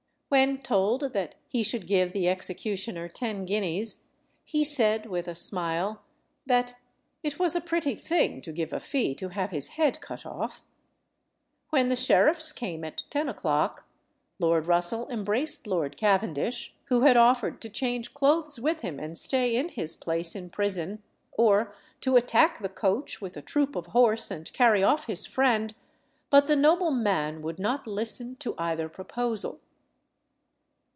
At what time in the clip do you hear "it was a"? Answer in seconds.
7.21-7.59